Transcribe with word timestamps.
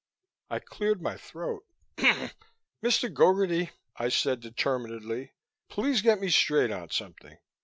I 0.49 0.57
cleared 0.57 0.99
my 0.99 1.15
throat. 1.15 1.63
"Mr. 2.83 3.13
Gogarty," 3.13 3.69
I 3.95 4.09
said 4.09 4.39
determinedly, 4.39 5.33
"please 5.69 6.01
get 6.01 6.19
me 6.19 6.31
straight 6.31 6.71
on 6.71 6.89
something. 6.89 7.37